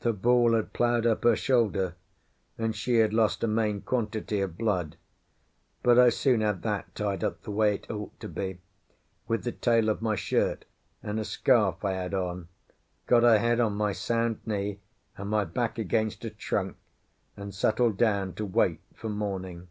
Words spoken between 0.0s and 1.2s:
The ball had ploughed